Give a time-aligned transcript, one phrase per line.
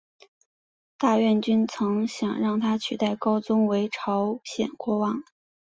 [0.97, 5.21] 大院君曾想让他取代高宗为朝鲜国王。